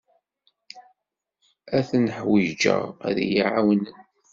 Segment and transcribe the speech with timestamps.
[1.77, 3.87] Ad ten-ḥwijeɣ ad iyi-ɛawnen.